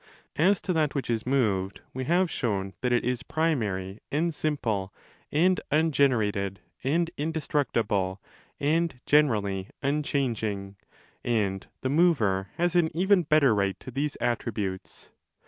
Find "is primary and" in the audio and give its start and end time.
3.05-4.33